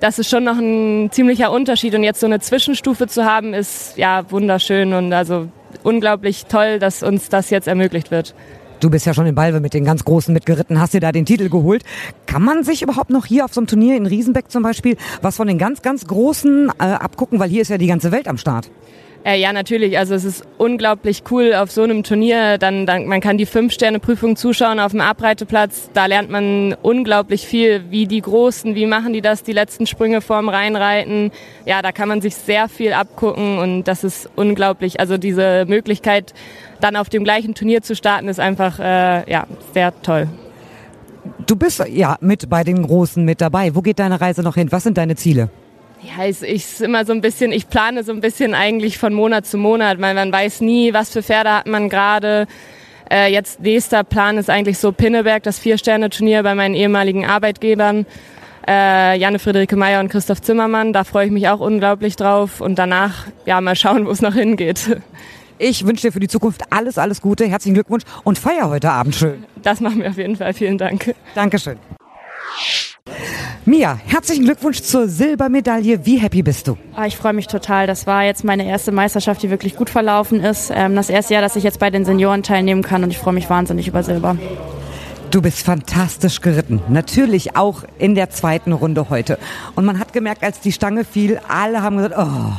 das 0.00 0.18
ist 0.18 0.28
schon 0.28 0.42
noch 0.42 0.58
ein 0.58 1.12
ziemlicher 1.12 1.52
Unterschied. 1.52 1.94
Und 1.94 2.02
jetzt 2.02 2.18
so 2.18 2.26
eine 2.26 2.40
Zwischenstufe 2.40 3.06
zu 3.06 3.26
haben, 3.26 3.54
ist 3.54 3.96
ja 3.96 4.28
wunderschön 4.32 4.92
und 4.92 5.12
also 5.12 5.46
unglaublich 5.84 6.46
toll, 6.46 6.80
dass 6.80 7.04
uns 7.04 7.28
das 7.28 7.50
jetzt 7.50 7.68
ermöglicht 7.68 8.10
wird. 8.10 8.34
Du 8.80 8.88
bist 8.88 9.04
ja 9.04 9.12
schon 9.12 9.26
in 9.26 9.34
Balve 9.34 9.60
mit 9.60 9.74
den 9.74 9.84
ganz 9.84 10.06
Großen 10.06 10.32
mitgeritten, 10.32 10.80
hast 10.80 10.94
dir 10.94 11.00
da 11.00 11.12
den 11.12 11.26
Titel 11.26 11.50
geholt. 11.50 11.82
Kann 12.24 12.42
man 12.42 12.64
sich 12.64 12.80
überhaupt 12.80 13.10
noch 13.10 13.26
hier 13.26 13.44
auf 13.44 13.52
so 13.52 13.60
einem 13.60 13.66
Turnier 13.66 13.94
in 13.94 14.06
Riesenbeck 14.06 14.50
zum 14.50 14.62
Beispiel 14.62 14.96
was 15.20 15.36
von 15.36 15.46
den 15.46 15.58
ganz, 15.58 15.82
ganz 15.82 16.06
Großen 16.06 16.70
äh, 16.78 16.82
abgucken? 16.82 17.38
Weil 17.38 17.50
hier 17.50 17.60
ist 17.60 17.68
ja 17.68 17.76
die 17.76 17.86
ganze 17.86 18.10
Welt 18.10 18.26
am 18.26 18.38
Start. 18.38 18.70
Äh, 19.22 19.38
ja, 19.38 19.52
natürlich. 19.52 19.98
Also 19.98 20.14
es 20.14 20.24
ist 20.24 20.44
unglaublich 20.56 21.24
cool 21.30 21.52
auf 21.54 21.70
so 21.70 21.82
einem 21.82 22.04
Turnier. 22.04 22.56
Dann, 22.56 22.86
dann 22.86 23.06
man 23.06 23.20
kann 23.20 23.36
die 23.36 23.44
Fünf-Sterne-Prüfung 23.44 24.36
zuschauen 24.36 24.80
auf 24.80 24.92
dem 24.92 25.02
Abreiteplatz. 25.02 25.90
Da 25.92 26.06
lernt 26.06 26.30
man 26.30 26.74
unglaublich 26.80 27.46
viel, 27.46 27.84
wie 27.90 28.06
die 28.06 28.22
Großen, 28.22 28.74
wie 28.74 28.86
machen 28.86 29.12
die 29.12 29.20
das, 29.20 29.42
die 29.42 29.52
letzten 29.52 29.86
Sprünge 29.86 30.22
vorm 30.22 30.48
Reinreiten. 30.48 31.32
Ja, 31.66 31.82
da 31.82 31.92
kann 31.92 32.08
man 32.08 32.22
sich 32.22 32.34
sehr 32.34 32.68
viel 32.68 32.94
abgucken 32.94 33.58
und 33.58 33.84
das 33.84 34.04
ist 34.04 34.30
unglaublich. 34.36 35.00
Also 35.00 35.18
diese 35.18 35.66
Möglichkeit, 35.66 36.32
dann 36.80 36.96
auf 36.96 37.08
dem 37.08 37.24
gleichen 37.24 37.54
Turnier 37.54 37.82
zu 37.82 37.94
starten, 37.94 38.28
ist 38.28 38.40
einfach 38.40 38.78
äh, 38.78 39.30
ja 39.30 39.46
sehr 39.74 39.92
toll. 40.02 40.28
Du 41.46 41.56
bist 41.56 41.84
ja 41.88 42.16
mit 42.20 42.48
bei 42.48 42.64
den 42.64 42.82
Großen 42.82 43.24
mit 43.24 43.40
dabei. 43.40 43.74
Wo 43.74 43.82
geht 43.82 43.98
deine 43.98 44.20
Reise 44.20 44.42
noch 44.42 44.54
hin? 44.54 44.72
Was 44.72 44.84
sind 44.84 44.96
deine 44.96 45.16
Ziele? 45.16 45.50
Ja, 46.02 46.24
ich, 46.24 46.42
ich 46.42 46.80
immer 46.80 47.04
so 47.04 47.12
ein 47.12 47.20
bisschen, 47.20 47.52
ich 47.52 47.68
plane 47.68 48.04
so 48.04 48.12
ein 48.12 48.20
bisschen 48.20 48.54
eigentlich 48.54 48.96
von 48.96 49.12
Monat 49.12 49.46
zu 49.46 49.58
Monat, 49.58 50.00
weil 50.00 50.14
man 50.14 50.32
weiß 50.32 50.62
nie, 50.62 50.94
was 50.94 51.10
für 51.10 51.22
Pferde 51.22 51.52
hat 51.52 51.66
man 51.66 51.90
gerade. 51.90 52.46
Äh, 53.12 53.32
jetzt 53.32 53.60
nächster 53.60 54.02
Plan 54.04 54.38
ist 54.38 54.48
eigentlich 54.48 54.78
so 54.78 54.92
Pinneberg, 54.92 55.42
das 55.42 55.58
Vier-Sterne-Turnier 55.58 56.42
bei 56.42 56.54
meinen 56.54 56.74
ehemaligen 56.74 57.26
Arbeitgebern. 57.26 58.06
äh, 58.66 59.18
Janne 59.18 59.38
Friederike 59.38 59.76
Meyer 59.76 60.00
und 60.00 60.08
Christoph 60.08 60.40
Zimmermann. 60.40 60.92
Da 60.92 61.04
freue 61.04 61.26
ich 61.26 61.32
mich 61.32 61.48
auch 61.48 61.60
unglaublich 61.60 62.16
drauf. 62.16 62.60
Und 62.60 62.78
danach, 62.78 63.26
ja, 63.44 63.60
mal 63.60 63.76
schauen, 63.76 64.06
wo 64.06 64.10
es 64.10 64.22
noch 64.22 64.34
hingeht. 64.34 65.00
Ich 65.62 65.86
wünsche 65.86 66.06
dir 66.06 66.12
für 66.12 66.20
die 66.20 66.28
Zukunft 66.28 66.62
alles, 66.70 66.96
alles 66.96 67.20
Gute. 67.20 67.46
Herzlichen 67.46 67.74
Glückwunsch 67.74 68.04
und 68.24 68.38
feier 68.38 68.70
heute 68.70 68.90
Abend 68.90 69.14
schön. 69.14 69.44
Das 69.62 69.80
machen 69.80 70.00
wir 70.00 70.08
auf 70.08 70.16
jeden 70.16 70.34
Fall. 70.34 70.54
Vielen 70.54 70.78
Dank. 70.78 71.14
Dankeschön. 71.34 71.76
Mia, 73.66 74.00
herzlichen 74.06 74.46
Glückwunsch 74.46 74.80
zur 74.80 75.06
Silbermedaille. 75.06 76.06
Wie 76.06 76.16
happy 76.16 76.42
bist 76.42 76.66
du? 76.66 76.78
Ah, 76.96 77.04
ich 77.04 77.18
freue 77.18 77.34
mich 77.34 77.46
total. 77.46 77.86
Das 77.86 78.06
war 78.06 78.24
jetzt 78.24 78.42
meine 78.42 78.66
erste 78.66 78.90
Meisterschaft, 78.90 79.42
die 79.42 79.50
wirklich 79.50 79.76
gut 79.76 79.90
verlaufen 79.90 80.40
ist. 80.40 80.72
Ähm, 80.74 80.96
das 80.96 81.10
erste 81.10 81.34
Jahr, 81.34 81.42
dass 81.42 81.56
ich 81.56 81.62
jetzt 81.62 81.78
bei 81.78 81.90
den 81.90 82.06
Senioren 82.06 82.42
teilnehmen 82.42 82.82
kann 82.82 83.04
und 83.04 83.10
ich 83.10 83.18
freue 83.18 83.34
mich 83.34 83.50
wahnsinnig 83.50 83.86
über 83.86 84.02
Silber. 84.02 84.38
Du 85.30 85.42
bist 85.42 85.60
fantastisch 85.60 86.40
geritten. 86.40 86.82
Natürlich 86.88 87.54
auch 87.54 87.84
in 87.98 88.16
der 88.16 88.30
zweiten 88.30 88.72
Runde 88.72 89.10
heute. 89.10 89.38
Und 89.76 89.84
man 89.84 90.00
hat 90.00 90.12
gemerkt, 90.12 90.42
als 90.42 90.58
die 90.60 90.72
Stange 90.72 91.04
fiel, 91.04 91.38
alle 91.46 91.82
haben 91.82 91.98
gesagt, 91.98 92.16
oh, 92.18 92.52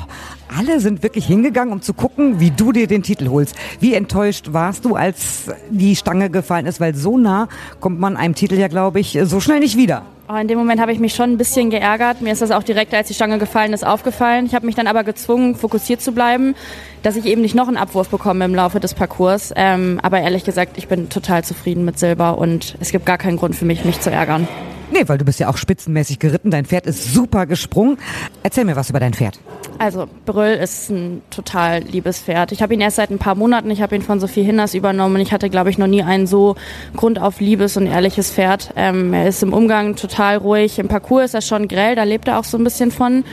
alle 0.58 0.80
sind 0.80 1.04
wirklich 1.04 1.26
hingegangen, 1.26 1.74
um 1.74 1.82
zu 1.82 1.94
gucken, 1.94 2.40
wie 2.40 2.52
du 2.52 2.72
dir 2.72 2.88
den 2.88 3.04
Titel 3.04 3.30
holst. 3.30 3.56
Wie 3.80 3.94
enttäuscht 3.94 4.48
warst 4.52 4.86
du, 4.86 4.96
als 4.96 5.46
die 5.70 5.96
Stange 5.96 6.30
gefallen 6.30 6.66
ist? 6.66 6.80
Weil 6.80 6.96
so 6.96 7.18
nah 7.18 7.48
kommt 7.80 8.00
man 8.00 8.18
einem 8.18 8.36
Titel 8.36 8.56
ja, 8.56 8.68
glaube 8.68 9.00
ich, 9.00 9.18
so 9.24 9.40
schnell 9.40 9.60
nicht 9.60 9.78
wieder. 9.78 10.04
Oh, 10.30 10.36
in 10.38 10.48
dem 10.48 10.58
Moment 10.58 10.80
habe 10.80 10.94
ich 10.94 11.00
mich 11.00 11.14
schon 11.14 11.32
ein 11.32 11.38
bisschen 11.38 11.70
geärgert. 11.70 12.22
Mir 12.22 12.32
ist 12.32 12.42
das 12.42 12.52
auch 12.52 12.64
direkt, 12.64 12.94
als 12.94 13.10
die 13.10 13.14
Stange 13.14 13.38
gefallen 13.38 13.74
ist, 13.74 13.86
aufgefallen. 13.86 14.46
Ich 14.46 14.56
habe 14.56 14.66
mich 14.66 14.76
dann 14.76 14.88
aber 14.88 15.04
gezwungen, 15.04 15.56
fokussiert 15.56 16.02
zu 16.02 16.14
bleiben, 16.14 16.56
dass 17.04 17.18
ich 17.18 17.26
eben 17.26 17.42
nicht 17.42 17.56
noch 17.56 17.68
einen 17.68 17.76
Abwurf 17.76 18.10
bekomme 18.10 18.46
im 18.46 18.56
Laufe 18.56 18.80
des 18.80 18.94
Parcours. 18.94 19.52
Ähm, 19.58 20.00
aber 20.02 20.22
ehrlich 20.22 20.46
gesagt, 20.46 20.78
ich 20.78 20.88
bin 20.88 21.10
total 21.10 21.44
zufrieden 21.44 21.84
mit 21.84 22.00
Silber 22.00 22.38
und 22.38 22.78
es 22.80 22.92
gibt 22.92 23.06
gar 23.06 23.18
keinen 23.18 23.38
Grund 23.38 23.56
für 23.56 23.66
mich, 23.66 23.84
mich 23.84 24.00
zu 24.00 24.10
ärgern. 24.10 24.48
Nee, 24.92 25.08
weil 25.08 25.18
du 25.18 25.26
bist 25.26 25.40
ja 25.40 25.50
auch 25.50 25.58
spitzenmäßig 25.58 26.20
geritten. 26.20 26.52
Dein 26.52 26.66
Pferd 26.66 26.86
ist 26.86 27.14
super 27.14 27.46
gesprungen. 27.46 27.98
Erzähl 28.44 28.66
mir 28.66 28.76
was 28.76 28.90
über 28.90 29.00
dein 29.00 29.14
Pferd. 29.14 29.40
Also 29.80 30.08
Brüll 30.26 30.54
ist 30.54 30.90
ein 30.90 31.22
total 31.30 31.80
liebes 31.80 32.20
Pferd. 32.20 32.52
Ich 32.52 32.62
habe 32.62 32.74
ihn 32.74 32.82
erst 32.82 32.98
seit 32.98 33.10
ein 33.10 33.18
paar 33.18 33.36
Monaten. 33.36 33.72
Ich 33.72 33.82
habe 33.82 33.96
ihn 33.96 34.02
von 34.02 34.20
Sophie 34.20 34.44
Hinders 34.44 34.74
übernommen 34.74 35.16
und 35.16 35.22
ich 35.22 35.32
hatte, 35.32 35.50
glaube 35.50 35.70
ich, 35.70 35.78
noch 35.78 35.88
nie 35.88 36.04
ein 36.04 36.28
so 36.28 36.56
grundauf 36.96 37.40
liebes 37.40 37.78
und 37.78 37.88
ehrliches 37.88 38.32
Pferd. 38.32 38.74
Ähm, 38.76 39.14
er 39.14 39.28
ist 39.28 39.42
im 39.42 39.54
Umgang 39.54 39.96
total 39.96 40.38
ruhig. 40.38 40.78
Im 40.78 40.88
Parcours 40.88 41.26
ist 41.26 41.34
er 41.36 41.42
schon 41.42 41.68
grell, 41.68 41.96
da 41.96 42.04
lebt 42.04 42.28
er 42.28 42.38
auch 42.38 42.44
so 42.44 42.58
ein 42.58 42.64
bisschen 42.64 42.92
von. 42.92 43.24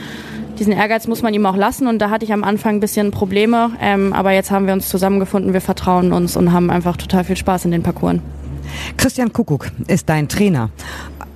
Diesen 0.57 0.73
Ehrgeiz 0.73 1.07
muss 1.07 1.21
man 1.21 1.33
ihm 1.33 1.45
auch 1.45 1.55
lassen 1.55 1.87
und 1.87 1.99
da 1.99 2.09
hatte 2.09 2.25
ich 2.25 2.33
am 2.33 2.43
Anfang 2.43 2.75
ein 2.75 2.79
bisschen 2.79 3.11
Probleme. 3.11 3.71
Ähm, 3.81 4.13
aber 4.13 4.31
jetzt 4.31 4.51
haben 4.51 4.65
wir 4.65 4.73
uns 4.73 4.89
zusammengefunden, 4.89 5.53
wir 5.53 5.61
vertrauen 5.61 6.11
uns 6.11 6.35
und 6.35 6.51
haben 6.51 6.69
einfach 6.69 6.97
total 6.97 7.23
viel 7.23 7.37
Spaß 7.37 7.65
in 7.65 7.71
den 7.71 7.83
Parcours. 7.83 8.17
Christian 8.97 9.31
Kuckuck 9.31 9.71
ist 9.87 10.09
dein 10.09 10.27
Trainer. 10.27 10.69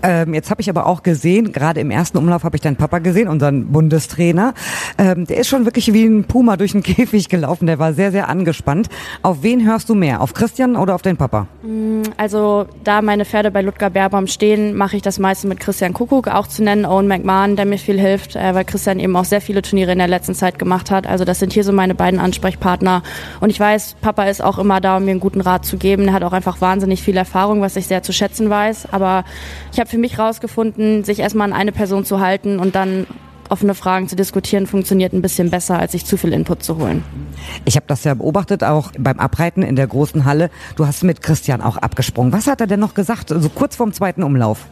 Ähm, 0.03 0.33
jetzt 0.33 0.51
habe 0.51 0.61
ich 0.61 0.69
aber 0.69 0.85
auch 0.85 1.01
gesehen, 1.01 1.53
gerade 1.53 1.79
im 1.79 1.89
ersten 1.89 2.17
Umlauf 2.17 2.43
habe 2.43 2.57
ich 2.57 2.61
deinen 2.61 2.75
Papa 2.75 2.99
gesehen, 2.99 3.29
unseren 3.29 3.71
Bundestrainer. 3.71 4.53
Ähm, 4.97 5.25
der 5.25 5.37
ist 5.37 5.47
schon 5.47 5.63
wirklich 5.63 5.93
wie 5.93 6.03
ein 6.03 6.25
Puma 6.25 6.57
durch 6.57 6.73
den 6.73 6.83
Käfig 6.83 7.29
gelaufen. 7.29 7.67
Der 7.67 7.79
war 7.79 7.93
sehr, 7.93 8.11
sehr 8.11 8.27
angespannt. 8.27 8.89
Auf 9.21 9.43
wen 9.43 9.65
hörst 9.65 9.87
du 9.87 9.95
mehr? 9.95 10.19
Auf 10.19 10.33
Christian 10.33 10.75
oder 10.75 10.93
auf 10.93 11.01
den 11.01 11.15
Papa? 11.15 11.47
Mm, 11.63 12.01
also 12.17 12.65
da 12.83 13.01
meine 13.01 13.23
Pferde 13.23 13.49
bei 13.49 13.61
Ludger 13.61 13.89
Beerbaum 13.89 14.27
stehen, 14.27 14.75
mache 14.75 14.97
ich 14.97 15.01
das 15.01 15.19
meiste 15.19 15.47
mit 15.47 15.61
Christian 15.61 15.93
Kuckuck, 15.93 16.27
auch 16.27 16.47
zu 16.47 16.63
nennen 16.63 16.85
Owen 16.85 17.07
McMahon, 17.07 17.55
der 17.55 17.65
mir 17.65 17.77
viel 17.77 17.99
hilft, 17.99 18.35
äh, 18.35 18.53
weil 18.53 18.65
Christian 18.65 18.99
eben 18.99 19.15
auch 19.15 19.25
sehr 19.25 19.41
viele 19.41 19.61
Turniere 19.61 19.93
in 19.93 19.99
der 19.99 20.09
letzten 20.09 20.35
Zeit 20.35 20.59
gemacht 20.59 20.91
hat. 20.91 21.07
Also 21.07 21.23
das 21.23 21.39
sind 21.39 21.53
hier 21.53 21.63
so 21.63 21.71
meine 21.71 21.95
beiden 21.95 22.19
Ansprechpartner. 22.19 23.03
Und 23.39 23.51
ich 23.51 23.59
weiß, 23.59 23.95
Papa 24.01 24.25
ist 24.25 24.43
auch 24.43 24.59
immer 24.59 24.81
da, 24.81 24.97
um 24.97 25.05
mir 25.05 25.11
einen 25.11 25.21
guten 25.21 25.39
Rat 25.39 25.65
zu 25.65 25.77
geben. 25.77 26.09
Er 26.09 26.13
hat 26.13 26.23
auch 26.23 26.33
einfach 26.33 26.59
wahnsinnig 26.59 27.01
viel 27.01 27.15
Erfahrung, 27.15 27.61
was 27.61 27.77
ich 27.77 27.87
sehr 27.87 28.03
zu 28.03 28.11
schätzen 28.11 28.49
weiß. 28.49 28.89
Aber 28.91 29.23
ich 29.71 29.79
habe 29.79 29.92
für 29.93 29.99
mich 29.99 30.17
rausgefunden, 30.17 31.03
sich 31.03 31.19
erstmal 31.19 31.47
an 31.51 31.53
eine 31.53 31.71
Person 31.71 32.03
zu 32.03 32.19
halten 32.19 32.57
und 32.57 32.73
dann 32.73 33.05
offene 33.47 33.75
Fragen 33.75 34.09
zu 34.09 34.15
diskutieren, 34.15 34.65
funktioniert 34.65 35.13
ein 35.13 35.21
bisschen 35.21 35.51
besser, 35.51 35.77
als 35.77 35.91
sich 35.91 36.03
zu 36.03 36.17
viel 36.17 36.33
Input 36.33 36.63
zu 36.63 36.79
holen. 36.79 37.03
Ich 37.65 37.75
habe 37.75 37.85
das 37.87 38.03
ja 38.03 38.15
beobachtet, 38.15 38.63
auch 38.63 38.91
beim 38.97 39.19
Abreiten 39.19 39.61
in 39.61 39.75
der 39.75 39.85
großen 39.85 40.25
Halle. 40.25 40.49
Du 40.77 40.87
hast 40.87 41.03
mit 41.03 41.21
Christian 41.21 41.61
auch 41.61 41.77
abgesprungen. 41.77 42.33
Was 42.33 42.47
hat 42.47 42.59
er 42.59 42.65
denn 42.65 42.79
noch 42.79 42.95
gesagt, 42.95 43.29
so 43.29 43.49
kurz 43.49 43.75
vorm 43.75 43.93
zweiten 43.93 44.23
Umlauf? 44.23 44.65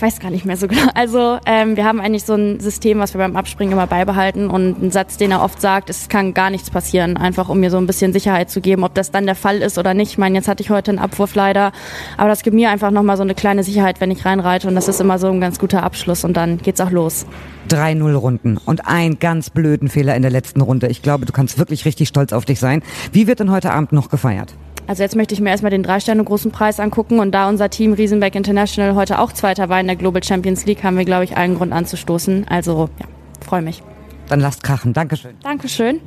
Ich 0.00 0.02
weiß 0.02 0.18
gar 0.18 0.30
nicht 0.30 0.46
mehr 0.46 0.56
so 0.56 0.66
genau. 0.66 0.88
Also 0.94 1.38
ähm, 1.44 1.76
wir 1.76 1.84
haben 1.84 2.00
eigentlich 2.00 2.24
so 2.24 2.32
ein 2.32 2.58
System, 2.58 3.00
was 3.00 3.12
wir 3.12 3.18
beim 3.18 3.36
Abspringen 3.36 3.74
immer 3.74 3.86
beibehalten 3.86 4.48
und 4.48 4.82
ein 4.82 4.90
Satz, 4.90 5.18
den 5.18 5.30
er 5.30 5.42
oft 5.42 5.60
sagt, 5.60 5.90
es 5.90 6.08
kann 6.08 6.32
gar 6.32 6.48
nichts 6.48 6.70
passieren, 6.70 7.18
einfach 7.18 7.50
um 7.50 7.60
mir 7.60 7.70
so 7.70 7.76
ein 7.76 7.86
bisschen 7.86 8.14
Sicherheit 8.14 8.48
zu 8.48 8.62
geben, 8.62 8.82
ob 8.82 8.94
das 8.94 9.10
dann 9.10 9.26
der 9.26 9.34
Fall 9.34 9.58
ist 9.58 9.76
oder 9.76 9.92
nicht. 9.92 10.12
Ich 10.12 10.18
meine, 10.18 10.36
jetzt 10.36 10.48
hatte 10.48 10.62
ich 10.62 10.70
heute 10.70 10.92
einen 10.92 11.00
Abwurf 11.00 11.34
leider, 11.34 11.72
aber 12.16 12.30
das 12.30 12.42
gibt 12.42 12.56
mir 12.56 12.70
einfach 12.70 12.90
nochmal 12.90 13.18
so 13.18 13.24
eine 13.24 13.34
kleine 13.34 13.62
Sicherheit, 13.62 14.00
wenn 14.00 14.10
ich 14.10 14.24
reinreite 14.24 14.68
und 14.68 14.74
das 14.74 14.88
ist 14.88 15.02
immer 15.02 15.18
so 15.18 15.28
ein 15.28 15.38
ganz 15.38 15.58
guter 15.58 15.82
Abschluss 15.82 16.24
und 16.24 16.34
dann 16.34 16.56
geht's 16.56 16.80
auch 16.80 16.90
los. 16.90 17.26
3-0 17.68 18.14
Runden 18.14 18.56
und 18.56 18.86
ein 18.86 19.18
ganz 19.18 19.50
blöden 19.50 19.90
Fehler 19.90 20.16
in 20.16 20.22
der 20.22 20.30
letzten 20.30 20.62
Runde. 20.62 20.86
Ich 20.86 21.02
glaube, 21.02 21.26
du 21.26 21.32
kannst 21.32 21.58
wirklich 21.58 21.84
richtig 21.84 22.08
stolz 22.08 22.32
auf 22.32 22.46
dich 22.46 22.58
sein. 22.58 22.82
Wie 23.12 23.26
wird 23.26 23.40
denn 23.40 23.50
heute 23.50 23.70
Abend 23.70 23.92
noch 23.92 24.08
gefeiert? 24.08 24.54
Also 24.86 25.02
jetzt 25.02 25.16
möchte 25.16 25.34
ich 25.34 25.40
mir 25.40 25.50
erstmal 25.50 25.70
den 25.70 25.82
Drei-Sterne-Großen 25.82 26.50
Preis 26.50 26.80
angucken 26.80 27.20
und 27.20 27.32
da 27.32 27.48
unser 27.48 27.70
Team 27.70 27.92
Riesenbeck 27.92 28.34
International 28.34 28.94
heute 28.94 29.18
auch 29.18 29.32
Zweiter 29.32 29.68
war 29.68 29.80
in 29.80 29.86
der 29.86 29.96
Global 29.96 30.22
Champions 30.22 30.66
League, 30.66 30.82
haben 30.82 30.96
wir, 30.96 31.04
glaube 31.04 31.24
ich, 31.24 31.36
allen 31.36 31.56
Grund 31.56 31.72
anzustoßen. 31.72 32.46
Also 32.48 32.88
ja, 32.98 33.06
freue 33.40 33.62
mich. 33.62 33.82
Dann 34.28 34.40
lasst 34.40 34.62
krachen. 34.62 34.92
Dankeschön. 34.92 35.34
Dankeschön. 35.42 36.00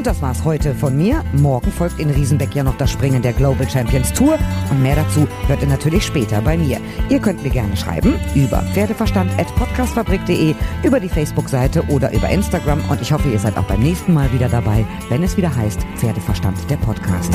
Und 0.00 0.06
das 0.06 0.22
war's 0.22 0.44
heute 0.44 0.74
von 0.74 0.96
mir. 0.96 1.22
Morgen 1.34 1.70
folgt 1.70 2.00
in 2.00 2.08
Riesenbeck 2.08 2.54
ja 2.54 2.62
noch 2.62 2.78
das 2.78 2.90
Springen 2.90 3.20
der 3.20 3.34
Global 3.34 3.68
Champions 3.68 4.10
Tour. 4.14 4.38
Und 4.70 4.82
mehr 4.82 4.96
dazu 4.96 5.28
hört 5.46 5.60
ihr 5.60 5.68
natürlich 5.68 6.06
später 6.06 6.40
bei 6.40 6.56
mir. 6.56 6.80
Ihr 7.10 7.18
könnt 7.18 7.42
mir 7.42 7.50
gerne 7.50 7.76
schreiben 7.76 8.14
über 8.34 8.62
pferdeverstand.podcastfabrik.de, 8.72 10.54
über 10.84 11.00
die 11.00 11.10
Facebook-Seite 11.10 11.82
oder 11.88 12.14
über 12.14 12.30
Instagram. 12.30 12.82
Und 12.88 13.02
ich 13.02 13.12
hoffe, 13.12 13.28
ihr 13.28 13.38
seid 13.38 13.58
auch 13.58 13.64
beim 13.64 13.80
nächsten 13.80 14.14
Mal 14.14 14.32
wieder 14.32 14.48
dabei, 14.48 14.86
wenn 15.10 15.22
es 15.22 15.36
wieder 15.36 15.54
heißt 15.54 15.80
Pferdeverstand, 15.98 16.56
der 16.70 16.78
Podcast. 16.78 17.34